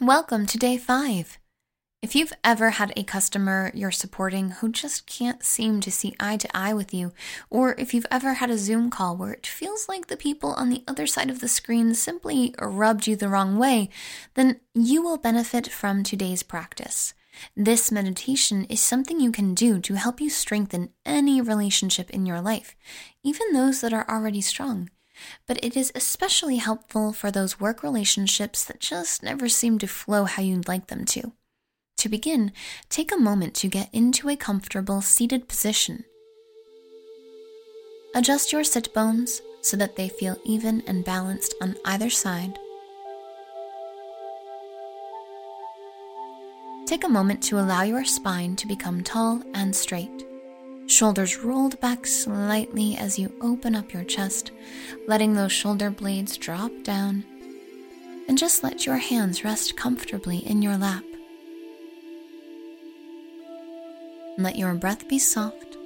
[0.00, 1.40] Welcome to day five.
[2.02, 6.36] If you've ever had a customer you're supporting who just can't seem to see eye
[6.36, 7.12] to eye with you,
[7.50, 10.70] or if you've ever had a Zoom call where it feels like the people on
[10.70, 13.90] the other side of the screen simply rubbed you the wrong way,
[14.34, 17.12] then you will benefit from today's practice.
[17.56, 22.40] This meditation is something you can do to help you strengthen any relationship in your
[22.40, 22.76] life,
[23.24, 24.90] even those that are already strong
[25.46, 30.24] but it is especially helpful for those work relationships that just never seem to flow
[30.24, 31.32] how you'd like them to.
[31.98, 32.52] To begin,
[32.88, 36.04] take a moment to get into a comfortable seated position.
[38.14, 42.58] Adjust your sit bones so that they feel even and balanced on either side.
[46.86, 50.27] Take a moment to allow your spine to become tall and straight
[50.88, 54.50] shoulders rolled back slightly as you open up your chest,
[55.06, 57.24] letting those shoulder blades drop down.
[58.28, 61.04] And just let your hands rest comfortably in your lap.
[64.36, 65.76] Let your breath be soft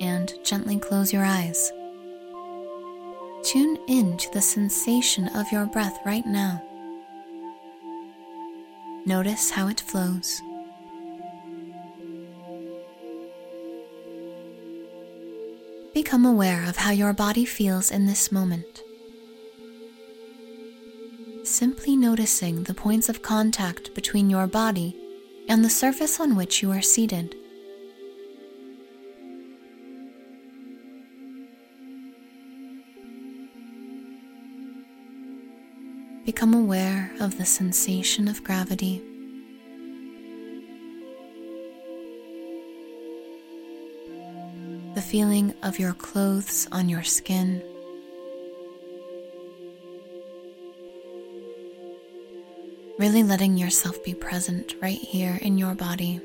[0.00, 1.72] and gently close your eyes.
[3.42, 6.62] Tune in to the sensation of your breath right now.
[9.06, 10.42] Notice how it flows.
[16.02, 18.82] Become aware of how your body feels in this moment.
[21.44, 24.96] Simply noticing the points of contact between your body
[25.46, 27.36] and the surface on which you are seated.
[36.24, 39.09] Become aware of the sensation of gravity.
[45.10, 47.60] Feeling of your clothes on your skin.
[52.96, 56.20] Really letting yourself be present right here in your body.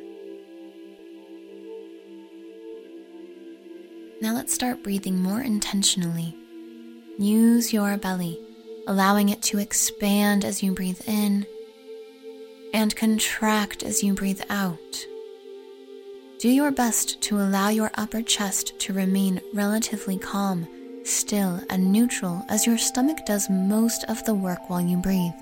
[4.21, 6.37] Now let's start breathing more intentionally.
[7.17, 8.39] Use your belly,
[8.85, 11.47] allowing it to expand as you breathe in
[12.71, 15.07] and contract as you breathe out.
[16.45, 20.67] Do your best to allow your upper chest to remain relatively calm,
[21.03, 25.33] still, and neutral as your stomach does most of the work while you breathe.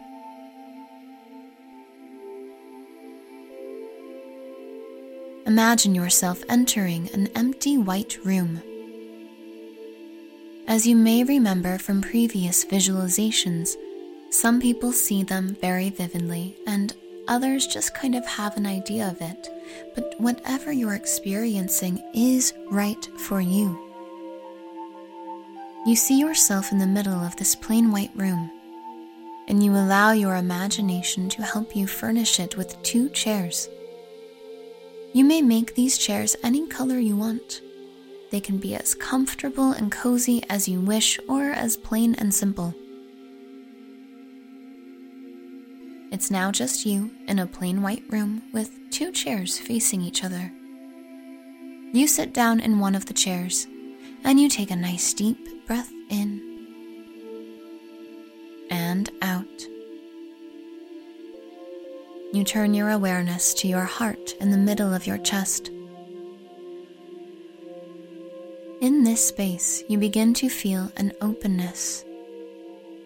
[5.45, 8.63] Imagine yourself entering an empty white room.
[10.69, 13.75] As you may remember from previous visualizations,
[14.29, 16.95] some people see them very vividly and
[17.27, 19.49] Others just kind of have an idea of it,
[19.95, 23.79] but whatever you're experiencing is right for you.
[25.85, 28.51] You see yourself in the middle of this plain white room,
[29.47, 33.69] and you allow your imagination to help you furnish it with two chairs.
[35.13, 37.61] You may make these chairs any color you want.
[38.31, 42.73] They can be as comfortable and cozy as you wish, or as plain and simple.
[46.13, 50.53] It's now just you in a plain white room with two chairs facing each other.
[51.91, 53.65] You sit down in one of the chairs
[54.23, 56.67] and you take a nice deep breath in
[58.69, 59.47] and out.
[62.31, 65.71] You turn your awareness to your heart in the middle of your chest.
[68.81, 72.05] In this space, you begin to feel an openness,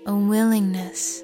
[0.06, 1.24] a willingness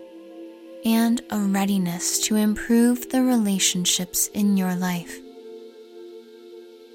[0.86, 5.20] and a readiness to improve the relationships in your life.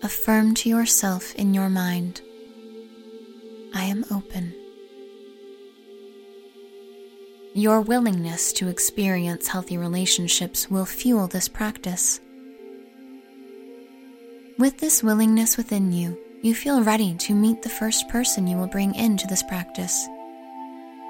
[0.03, 2.21] Affirm to yourself in your mind
[3.75, 4.55] I am open.
[7.55, 12.21] Your willingness to experience healthy relationships will fuel this practice.
[14.59, 18.69] With this willingness within you, you feel ready to meet the first person you will
[18.69, 20.07] bring into this practice.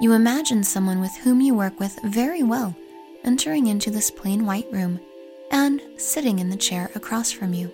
[0.00, 2.74] You imagine someone with whom you work with very well
[3.24, 5.00] entering into this plain white room
[5.50, 7.72] and sitting in the chair across from you.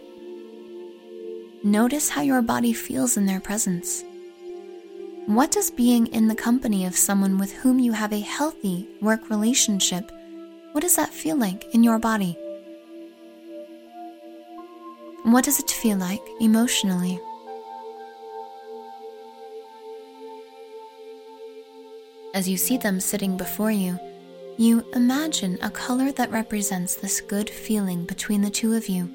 [1.63, 4.05] Notice how your body feels in their presence.
[5.27, 9.29] What does being in the company of someone with whom you have a healthy work
[9.29, 10.11] relationship,
[10.73, 12.37] what does that feel like in your body?
[15.25, 17.21] What does it feel like emotionally?
[22.35, 23.99] As you see them sitting before you,
[24.59, 29.09] you imagine a color that represents this good feeling between the two of you.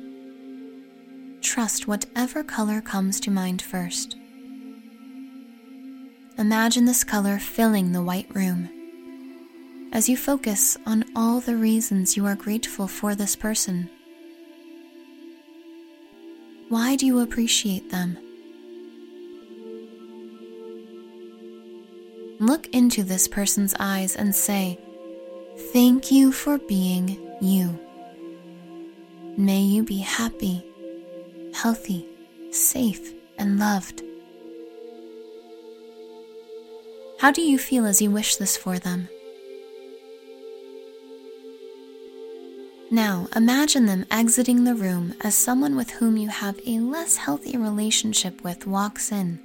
[1.41, 4.15] Trust whatever color comes to mind first.
[6.37, 8.69] Imagine this color filling the white room.
[9.91, 13.89] as you focus on all the reasons you are grateful for this person.
[16.69, 18.17] Why do you appreciate them?
[22.39, 24.79] Look into this person's eyes and say,
[25.73, 27.77] Thank you for being you.
[29.37, 30.63] May you be happy,
[31.53, 32.07] healthy,
[32.51, 34.03] safe, and loved.
[37.19, 39.09] How do you feel as you wish this for them?
[42.89, 47.57] Now imagine them exiting the room as someone with whom you have a less healthy
[47.57, 49.39] relationship with walks in.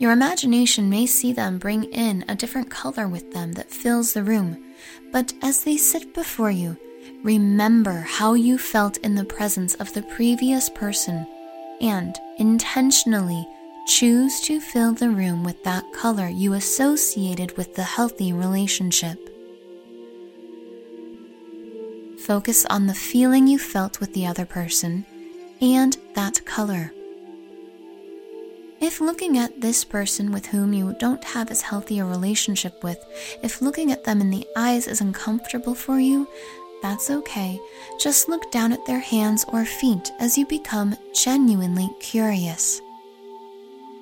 [0.00, 4.24] Your imagination may see them bring in a different color with them that fills the
[4.24, 4.72] room,
[5.12, 6.78] but as they sit before you,
[7.22, 11.26] remember how you felt in the presence of the previous person
[11.82, 13.46] and intentionally
[13.86, 19.18] choose to fill the room with that color you associated with the healthy relationship.
[22.20, 25.04] Focus on the feeling you felt with the other person
[25.60, 26.90] and that color.
[28.80, 33.04] If looking at this person with whom you don't have as healthy a relationship with,
[33.42, 36.26] if looking at them in the eyes is uncomfortable for you,
[36.80, 37.60] that's okay.
[38.00, 42.80] Just look down at their hands or feet as you become genuinely curious.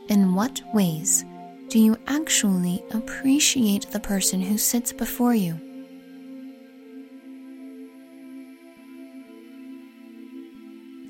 [0.08, 1.24] In what ways
[1.68, 5.54] do you actually appreciate the person who sits before you?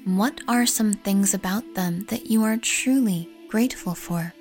[0.06, 4.32] What are some things about them that you are truly grateful for.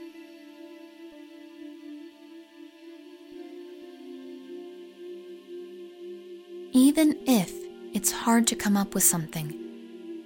[6.74, 7.52] Even if
[7.94, 9.58] it's hard to come up with something,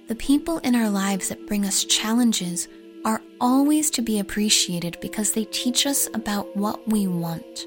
[0.08, 2.68] the people in our lives that bring us challenges
[3.04, 7.66] are always to be appreciated because they teach us about what we want.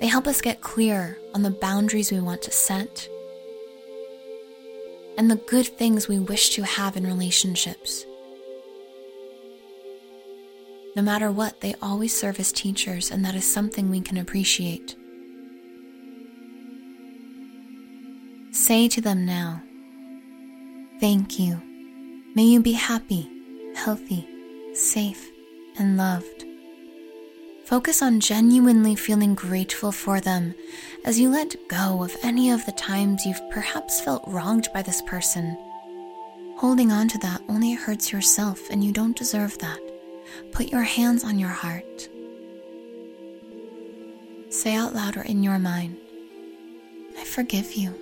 [0.00, 3.08] They help us get clear on the boundaries we want to set
[5.16, 8.06] and the good things we wish to have in relationships.
[10.98, 14.96] No matter what, they always serve as teachers, and that is something we can appreciate.
[18.50, 19.62] Say to them now,
[20.98, 21.62] Thank you.
[22.34, 23.30] May you be happy,
[23.76, 24.26] healthy,
[24.74, 25.24] safe,
[25.78, 26.44] and loved.
[27.64, 30.52] Focus on genuinely feeling grateful for them
[31.04, 35.00] as you let go of any of the times you've perhaps felt wronged by this
[35.02, 35.56] person.
[36.56, 39.87] Holding on to that only hurts yourself, and you don't deserve that.
[40.52, 42.08] Put your hands on your heart.
[44.50, 45.96] Say out loud or in your mind,
[47.18, 47.94] I forgive you.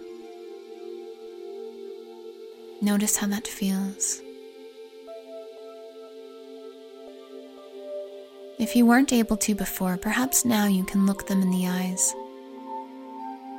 [2.80, 4.20] Notice how that feels.
[8.58, 12.14] If you weren't able to before, perhaps now you can look them in the eyes.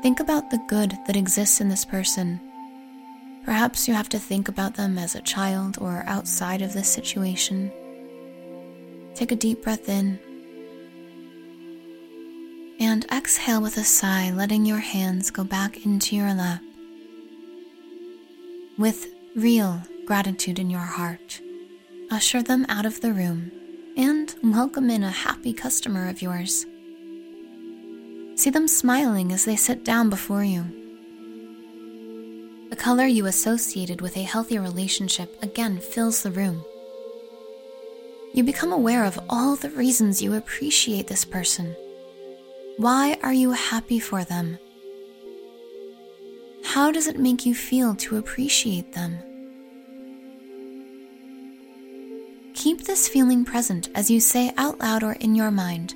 [0.01, 2.39] Think about the good that exists in this person.
[3.43, 7.71] Perhaps you have to think about them as a child or outside of this situation.
[9.17, 10.19] Take a deep breath in
[12.79, 16.61] and exhale with a sigh, letting your hands go back into your lap.
[18.77, 21.41] With real gratitude in your heart,
[22.11, 23.51] usher them out of the room
[23.97, 26.67] and welcome in a happy customer of yours.
[28.35, 30.63] See them smiling as they sit down before you.
[32.69, 36.63] The color you associated with a healthy relationship again fills the room
[38.37, 41.75] you become aware of all the reasons you appreciate this person.
[42.77, 44.59] Why are you happy for them?
[46.63, 49.17] How does it make you feel to appreciate them?
[52.53, 55.95] Keep this feeling present as you say out loud or in your mind,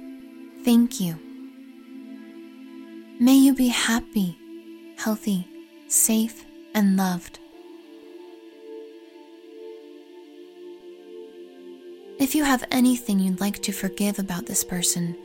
[0.64, 1.20] Thank you.
[3.20, 4.38] May you be happy,
[4.98, 5.48] healthy,
[5.88, 6.46] safe,
[6.76, 7.41] and loved.
[12.22, 15.18] If you have anything you'd like to forgive about this person,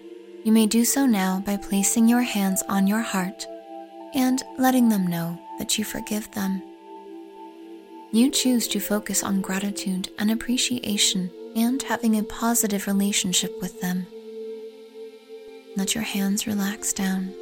[0.45, 3.47] you may do so now by placing your hands on your heart
[4.15, 6.63] and letting them know that you forgive them.
[8.13, 14.07] You choose to focus on gratitude and appreciation and having a positive relationship with them.
[15.77, 17.35] Let your hands relax down.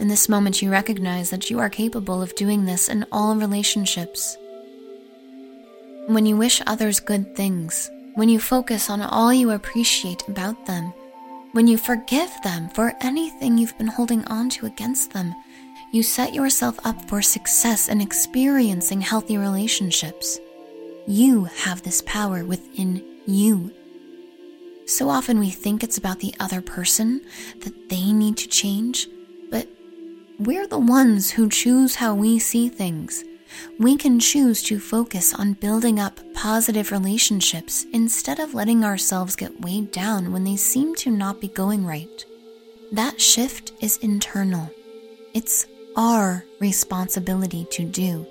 [0.00, 4.38] In this moment, you recognize that you are capable of doing this in all relationships.
[6.06, 10.92] When you wish others good things, when you focus on all you appreciate about them,
[11.52, 15.34] when you forgive them for anything you've been holding on to against them,
[15.92, 20.38] you set yourself up for success in experiencing healthy relationships.
[21.06, 23.70] You have this power within you.
[24.86, 27.22] So often we think it's about the other person,
[27.60, 29.08] that they need to change,
[29.50, 29.68] but
[30.38, 33.24] we're the ones who choose how we see things.
[33.78, 39.60] We can choose to focus on building up positive relationships instead of letting ourselves get
[39.60, 42.24] weighed down when they seem to not be going right.
[42.92, 44.70] That shift is internal.
[45.34, 45.66] It's
[45.96, 48.26] our responsibility to do.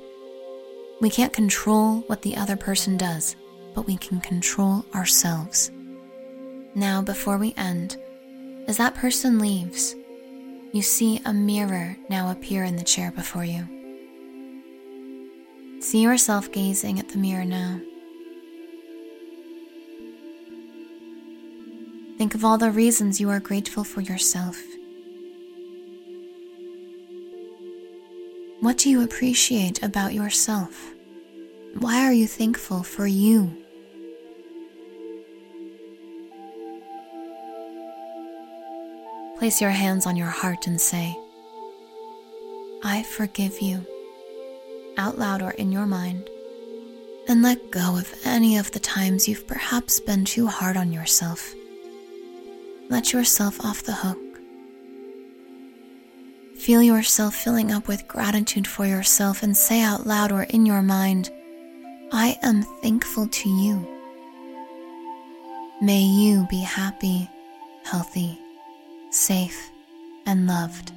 [1.02, 3.36] We can't control what the other person does,
[3.74, 5.72] but we can control ourselves.
[6.76, 7.98] Now, before we end,
[8.68, 9.96] as that person leaves,
[10.72, 13.68] you see a mirror now appear in the chair before you.
[15.82, 17.82] See yourself gazing at the mirror now.
[22.20, 24.62] Think of all the reasons you are grateful for yourself.
[28.60, 30.94] What do you appreciate about yourself?
[31.80, 33.52] Why are you thankful for you?
[39.40, 41.18] Place your hands on your heart and say,
[42.84, 43.84] I forgive you,
[44.98, 46.30] out loud or in your mind,
[47.28, 51.54] and let go of any of the times you've perhaps been too hard on yourself.
[52.90, 54.18] Let yourself off the hook.
[56.58, 60.82] Feel yourself filling up with gratitude for yourself and say out loud or in your
[60.82, 61.32] mind,
[62.12, 63.88] I am thankful to you.
[65.82, 67.30] May you be happy,
[67.84, 68.38] healthy,
[69.10, 69.72] safe,
[70.28, 70.92] and loved.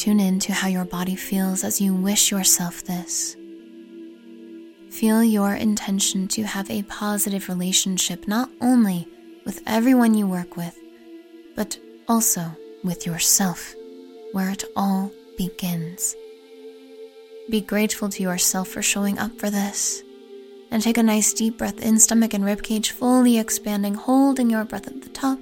[0.00, 3.36] Tune in to how your body feels as you wish yourself this.
[4.88, 9.06] Feel your intention to have a positive relationship not only
[9.44, 10.74] with everyone you work with,
[11.54, 11.78] but
[12.08, 12.46] also
[12.82, 13.74] with yourself,
[14.32, 16.16] where it all begins.
[17.50, 20.02] Be grateful to yourself for showing up for this.
[20.70, 24.86] And take a nice deep breath in, stomach and ribcage fully expanding, holding your breath
[24.86, 25.38] at the top.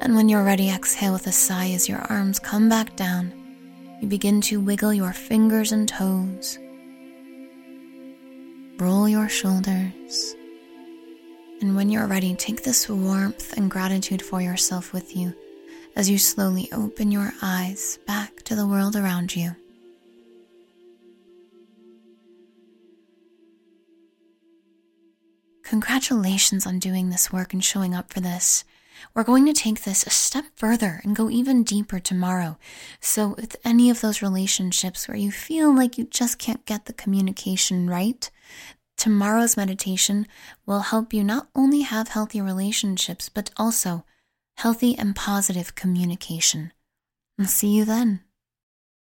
[0.00, 3.32] And when you're ready, exhale with a sigh as your arms come back down.
[4.00, 6.58] You begin to wiggle your fingers and toes.
[8.78, 10.34] Roll your shoulders.
[11.60, 15.34] And when you're ready, take this warmth and gratitude for yourself with you
[15.94, 19.54] as you slowly open your eyes back to the world around you.
[25.62, 28.64] Congratulations on doing this work and showing up for this.
[29.14, 32.58] We're going to take this a step further and go even deeper tomorrow.
[33.00, 36.92] So, with any of those relationships where you feel like you just can't get the
[36.92, 38.30] communication right,
[39.00, 40.26] Tomorrow's meditation
[40.66, 44.04] will help you not only have healthy relationships, but also
[44.58, 46.70] healthy and positive communication.
[47.38, 48.20] I'll see you then.